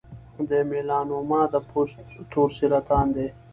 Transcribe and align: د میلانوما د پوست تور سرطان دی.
د 0.49 0.51
میلانوما 0.69 1.41
د 1.53 1.55
پوست 1.69 1.97
تور 2.31 2.49
سرطان 2.57 3.07
دی. 3.15 3.27